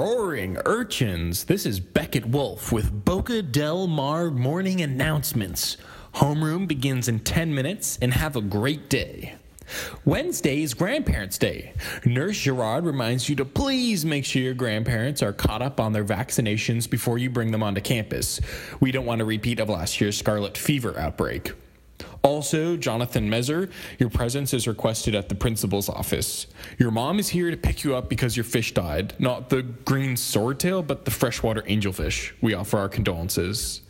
[0.00, 1.44] Roaring urchins.
[1.44, 5.76] This is Beckett Wolf with Boca Del Mar morning announcements.
[6.14, 9.34] Homeroom begins in 10 minutes and have a great day.
[10.06, 11.74] Wednesday is Grandparents' Day.
[12.06, 16.02] Nurse Gerard reminds you to please make sure your grandparents are caught up on their
[16.02, 18.40] vaccinations before you bring them onto campus.
[18.80, 21.52] We don't want a repeat of last year's scarlet fever outbreak.
[22.22, 26.46] Also, Jonathan Mezer, your presence is requested at the principal's office.
[26.78, 29.14] Your mom is here to pick you up because your fish died.
[29.18, 32.32] Not the green swordtail, but the freshwater angelfish.
[32.42, 33.80] We offer our condolences.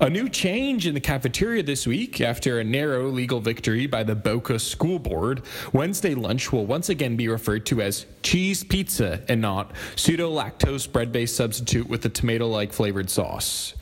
[0.00, 4.14] A new change in the cafeteria this week after a narrow legal victory by the
[4.14, 5.42] Boca School Board.
[5.72, 10.90] Wednesday lunch will once again be referred to as cheese pizza and not pseudo lactose
[10.90, 13.74] bread based substitute with a tomato like flavored sauce.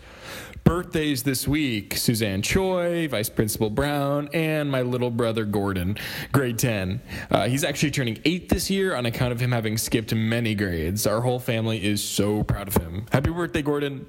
[0.67, 5.97] Birthdays this week Suzanne Choi, Vice Principal Brown, and my little brother Gordon,
[6.33, 7.01] grade 10.
[7.31, 11.07] Uh, he's actually turning 8 this year on account of him having skipped many grades.
[11.07, 13.07] Our whole family is so proud of him.
[13.13, 14.07] Happy birthday, Gordon.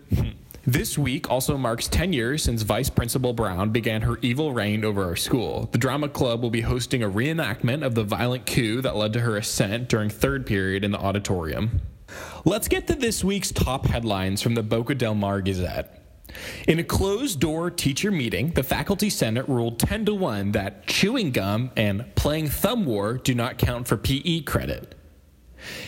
[0.66, 5.04] This week also marks 10 years since Vice Principal Brown began her evil reign over
[5.04, 5.70] our school.
[5.72, 9.20] The Drama Club will be hosting a reenactment of the violent coup that led to
[9.20, 11.82] her ascent during third period in the auditorium.
[12.46, 16.07] Let's get to this week's top headlines from the Boca del Mar Gazette.
[16.68, 21.32] In a closed door teacher meeting, the faculty senate ruled 10 to 1 that chewing
[21.32, 24.96] gum and playing thumb war do not count for PE credit.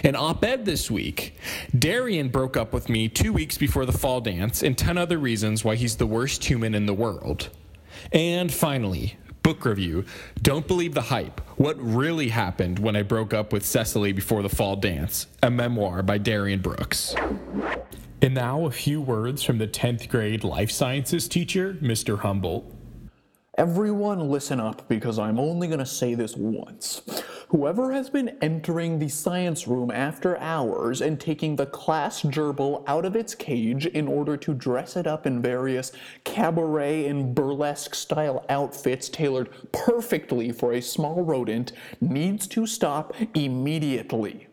[0.04, 1.36] An op ed this week
[1.78, 5.64] Darian broke up with me two weeks before the fall dance, and 10 other reasons
[5.64, 7.50] why he's the worst human in the world.
[8.12, 10.06] And finally, book review
[10.42, 14.50] Don't Believe the Hype What Really Happened When I Broke Up with Cecily Before the
[14.50, 17.16] Fall Dance, a memoir by Darian Brooks.
[18.22, 22.20] And now a few words from the 10th grade life sciences teacher, Mr.
[22.20, 22.76] Humboldt.
[23.58, 27.02] Everyone listen up because I'm only going to say this once.
[27.48, 33.06] Whoever has been entering the science room after hours and taking the class gerbil out
[33.06, 35.94] of its cage in order to dress it up in various
[36.26, 44.49] cabaret and burlesque style outfits tailored perfectly for a small rodent needs to stop immediately.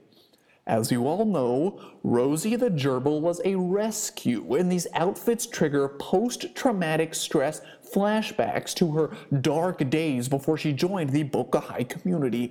[0.66, 6.56] As you all know, Rosie the gerbil was a rescue, and these outfits trigger post
[6.56, 7.60] traumatic stress
[7.94, 12.50] flashbacks to her dark days before she joined the Boca High community.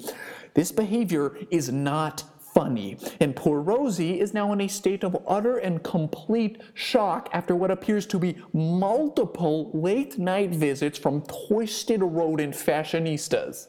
[0.53, 5.57] This behavior is not funny, and poor Rosie is now in a state of utter
[5.57, 12.55] and complete shock after what appears to be multiple late night visits from twisted rodent
[12.55, 13.67] fashionistas.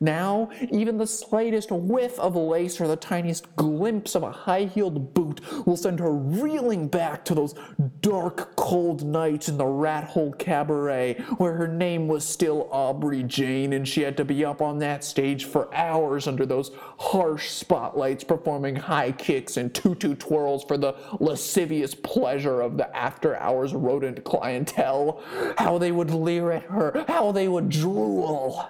[0.00, 5.14] Now, even the slightest whiff of lace or the tiniest glimpse of a high heeled
[5.14, 7.54] boot will send her reeling back to those
[8.00, 13.72] dark, cold nights in the rat hole cabaret where her name was still Aubrey Jane
[13.72, 18.24] and she had to be up on that stage for hours under those harsh spotlights
[18.24, 24.24] performing high kicks and tutu twirls for the lascivious pleasure of the after hours rodent
[24.24, 25.22] clientele.
[25.58, 28.68] How they would leer at her, how they would drool.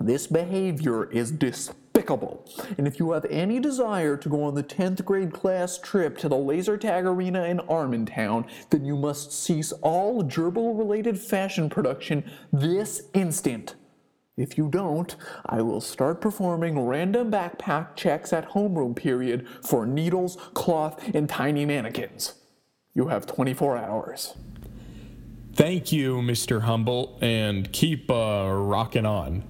[0.00, 2.44] This behavior is despicable.
[2.76, 6.28] And if you have any desire to go on the 10th grade class trip to
[6.28, 12.24] the laser tag arena in Armentown, then you must cease all gerbil related fashion production
[12.52, 13.76] this instant.
[14.36, 15.14] If you don't,
[15.46, 21.64] I will start performing random backpack checks at homeroom period for needles, cloth, and tiny
[21.64, 22.34] mannequins.
[22.94, 24.34] You have 24 hours.
[25.52, 26.62] Thank you, Mr.
[26.62, 29.44] Humboldt, and keep uh, rocking on.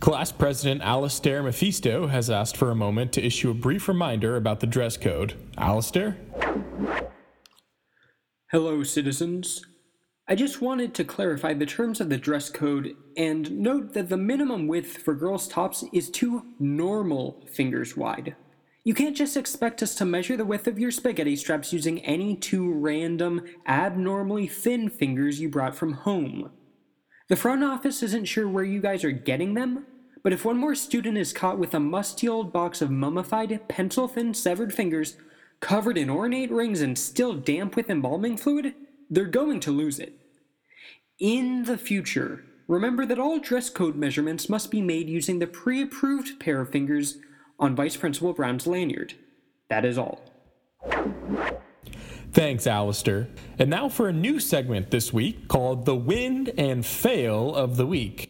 [0.00, 4.60] Class President Alastair Mephisto has asked for a moment to issue a brief reminder about
[4.60, 5.34] the dress code.
[5.56, 6.18] Alastair?
[8.50, 9.64] Hello, citizens.
[10.28, 14.16] I just wanted to clarify the terms of the dress code and note that the
[14.16, 18.36] minimum width for girls' tops is two normal fingers wide.
[18.84, 22.36] You can't just expect us to measure the width of your spaghetti straps using any
[22.36, 26.50] two random, abnormally thin fingers you brought from home.
[27.28, 29.86] The front office isn't sure where you guys are getting them,
[30.22, 34.08] but if one more student is caught with a musty old box of mummified, pencil
[34.08, 35.16] thin severed fingers,
[35.60, 38.74] covered in ornate rings and still damp with embalming fluid,
[39.08, 40.18] they're going to lose it.
[41.18, 45.80] In the future, remember that all dress code measurements must be made using the pre
[45.80, 47.18] approved pair of fingers
[47.58, 49.14] on Vice Principal Brown's lanyard.
[49.70, 50.20] That is all.
[52.34, 53.28] Thanks, Alistair.
[53.60, 57.86] And now for a new segment this week called The Win and Fail of the
[57.86, 58.28] Week.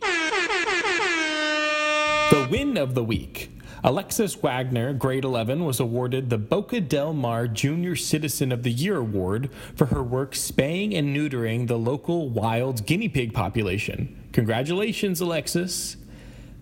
[2.31, 3.51] The Win of the Week.
[3.83, 8.99] Alexis Wagner, grade 11, was awarded the Boca del Mar Junior Citizen of the Year
[8.99, 14.15] Award for her work spaying and neutering the local wild guinea pig population.
[14.33, 15.97] Congratulations, Alexis.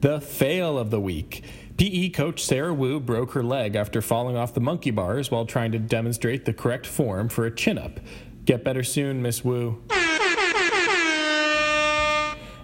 [0.00, 1.42] The fail of the week.
[1.76, 5.72] PE coach Sarah Wu broke her leg after falling off the monkey bars while trying
[5.72, 8.00] to demonstrate the correct form for a chin up.
[8.44, 9.82] Get better soon, Miss Wu.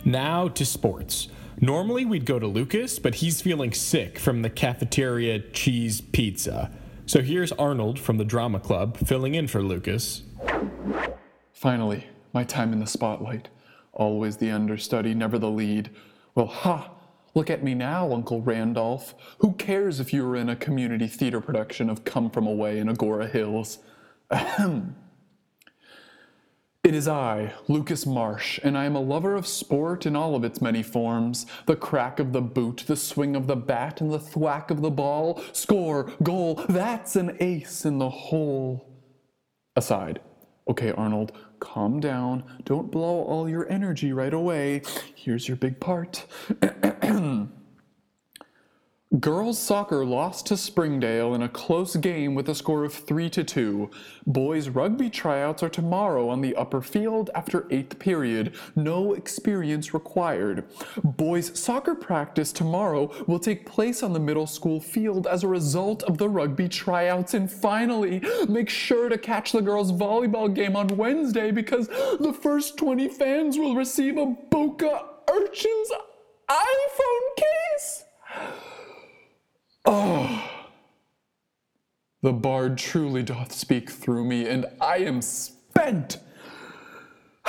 [0.04, 1.28] Now to sports.
[1.60, 6.70] Normally we'd go to Lucas, but he's feeling sick from the cafeteria cheese pizza.
[7.06, 10.22] So here's Arnold from the drama club filling in for Lucas.
[11.52, 13.48] Finally, my time in the spotlight.
[13.92, 15.90] Always the understudy, never the lead.
[16.34, 16.92] Well, ha!
[17.34, 19.14] Look at me now, Uncle Randolph.
[19.38, 22.88] Who cares if you were in a community theater production of Come From Away in
[22.88, 23.78] Agoura Hills?
[24.30, 24.96] Ahem.
[26.84, 30.42] It is I, Lucas Marsh, and I am a lover of sport in all of
[30.42, 34.18] its many forms the crack of the boot, the swing of the bat, and the
[34.18, 35.42] thwack of the ball.
[35.52, 38.88] Score, goal, that's an ace in the hole.
[39.76, 40.20] Aside.
[40.66, 42.44] Okay, Arnold, calm down.
[42.64, 44.82] Don't blow all your energy right away.
[45.14, 46.26] Here's your big part.
[49.20, 53.42] Girls soccer lost to Springdale in a close game with a score of 3 to
[53.42, 53.90] 2.
[54.26, 58.54] Boys rugby tryouts are tomorrow on the upper field after 8th period.
[58.76, 60.64] No experience required.
[61.02, 66.02] Boys soccer practice tomorrow will take place on the middle school field as a result
[66.02, 67.32] of the rugby tryouts.
[67.32, 72.76] And finally, make sure to catch the girls volleyball game on Wednesday because the first
[72.76, 75.92] 20 fans will receive a Boca Urchins
[76.50, 78.04] iPhone case.
[79.90, 80.46] Oh,
[82.20, 86.18] the bard truly doth speak through me, and I am spent.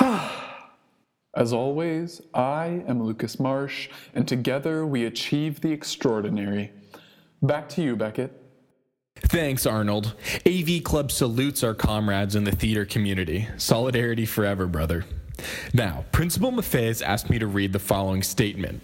[0.00, 6.72] As always, I am Lucas Marsh, and together we achieve the extraordinary.
[7.42, 8.32] Back to you, Beckett.
[9.16, 10.14] Thanks, Arnold.
[10.46, 13.48] AV Club salutes our comrades in the theater community.
[13.58, 15.04] Solidarity forever, brother.
[15.74, 18.80] Now, Principal Maffei has asked me to read the following statement.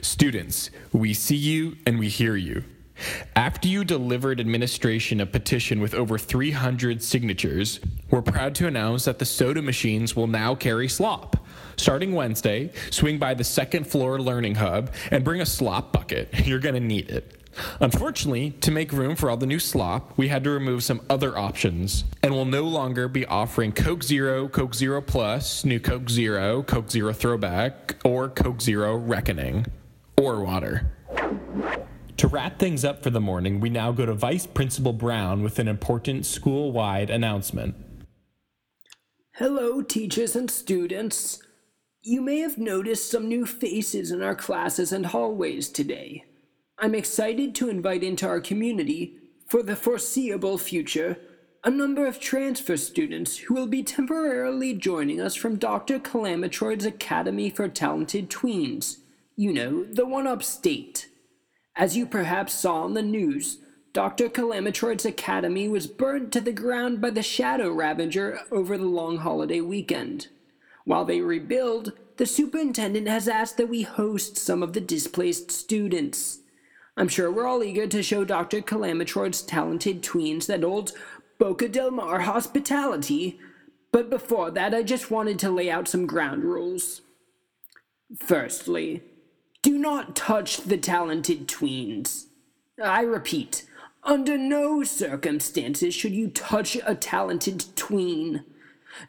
[0.00, 2.64] Students, we see you and we hear you.
[3.36, 7.80] After you delivered administration a petition with over 300 signatures,
[8.10, 11.36] we're proud to announce that the soda machines will now carry slop.
[11.76, 16.28] Starting Wednesday, swing by the second floor learning hub and bring a slop bucket.
[16.46, 17.34] You're going to need it.
[17.80, 21.36] Unfortunately, to make room for all the new slop, we had to remove some other
[21.36, 26.62] options and will no longer be offering Coke Zero, Coke Zero Plus, New Coke Zero,
[26.62, 29.66] Coke Zero Throwback, or Coke Zero Reckoning,
[30.16, 30.92] or water.
[32.18, 35.58] To wrap things up for the morning, we now go to Vice Principal Brown with
[35.58, 37.76] an important school wide announcement.
[39.38, 41.40] Hello, teachers and students.
[42.02, 46.24] You may have noticed some new faces in our classes and hallways today.
[46.76, 51.18] I'm excited to invite into our community, for the foreseeable future,
[51.62, 56.00] a number of transfer students who will be temporarily joining us from Dr.
[56.00, 58.96] Calamatroid's Academy for Talented Tweens.
[59.36, 61.06] You know, the one upstate.
[61.76, 63.58] As you perhaps saw on the news,
[63.92, 64.28] Dr.
[64.28, 69.60] Calamatroid's Academy was burned to the ground by the Shadow Ravager over the long holiday
[69.60, 70.28] weekend.
[70.84, 76.40] While they rebuild, the superintendent has asked that we host some of the displaced students.
[76.96, 78.60] I'm sure we're all eager to show Dr.
[78.60, 80.92] Calamatroid's talented tweens that old
[81.38, 83.38] Boca Del Mar hospitality,
[83.90, 87.02] but before that, I just wanted to lay out some ground rules.
[88.18, 89.02] Firstly,
[89.62, 92.26] do not touch the talented tweens.
[92.82, 93.64] I repeat,
[94.02, 98.44] under no circumstances should you touch a talented tween.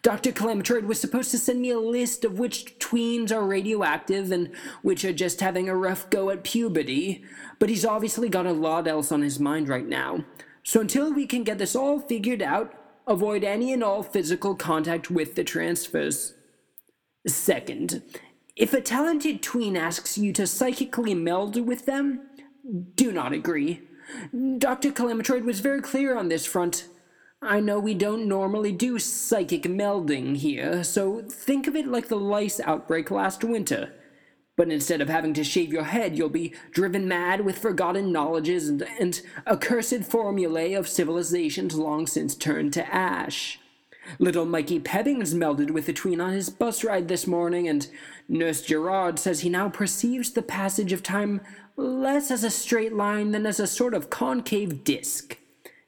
[0.02, 0.32] Dr.
[0.32, 5.04] Calamatroid was supposed to send me a list of which tweens are radioactive and which
[5.06, 7.24] are just having a rough go at puberty,
[7.60, 10.24] but he's obviously got a lot else on his mind right now.
[10.64, 12.74] So until we can get this all figured out,
[13.08, 16.36] avoid any and all physical contact with the transfers.
[17.26, 18.04] Second,
[18.56, 22.22] if a talented tween asks you to psychically meld with them,
[22.96, 23.82] do not agree.
[24.58, 24.92] Dr.
[24.92, 26.88] Calamatroid was very clear on this front.
[27.42, 32.18] I know we don't normally do psychic melding here, so think of it like the
[32.18, 33.94] lice outbreak last winter.
[34.58, 38.68] But instead of having to shave your head, you'll be driven mad with forgotten knowledges
[38.68, 43.58] and, and accursed formulae of civilizations long since turned to ash.
[44.18, 47.88] Little Mikey Pebbings melded with the tween on his bus ride this morning, and
[48.28, 51.42] Nurse Gerard says he now perceives the passage of time
[51.76, 55.38] less as a straight line than as a sort of concave disk.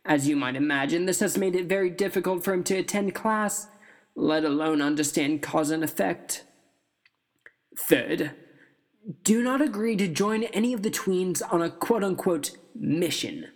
[0.05, 3.67] As you might imagine, this has made it very difficult for him to attend class,
[4.15, 6.43] let alone understand cause and effect.
[7.77, 8.31] Third,
[9.23, 13.47] do not agree to join any of the tweens on a quote unquote mission.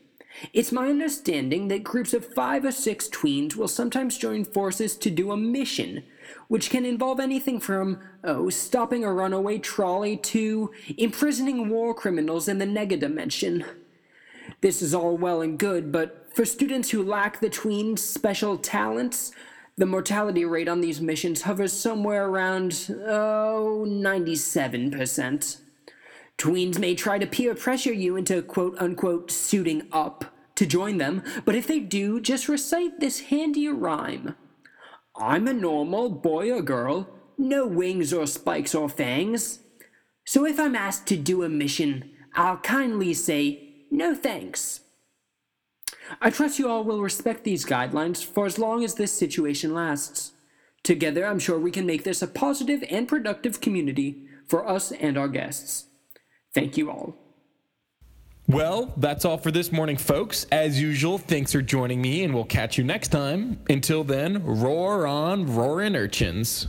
[0.54, 5.10] It's my understanding that groups of five or six tweens will sometimes join forces to
[5.10, 6.04] do a mission,
[6.48, 12.58] which can involve anything from, oh, stopping a runaway trolley to imprisoning war criminals in
[12.58, 13.66] the nega dimension.
[14.62, 19.32] This is all well and good, but for students who lack the tween's special talents,
[19.78, 25.58] the mortality rate on these missions hovers somewhere around, oh, 97%.
[26.38, 30.26] Tweens may try to peer pressure you into quote unquote suiting up
[30.56, 34.36] to join them, but if they do, just recite this handy rhyme
[35.18, 39.60] I'm a normal boy or girl, no wings or spikes or fangs.
[40.26, 44.82] So if I'm asked to do a mission, I'll kindly say no thanks.
[46.22, 50.34] I trust you all will respect these guidelines for as long as this situation lasts.
[50.84, 55.18] Together, I'm sure we can make this a positive and productive community for us and
[55.18, 55.86] our guests.
[56.56, 57.14] Thank you all.
[58.48, 60.46] Well, that's all for this morning, folks.
[60.52, 63.60] As usual, thanks for joining me, and we'll catch you next time.
[63.70, 66.68] Until then, roar on, roaring urchins.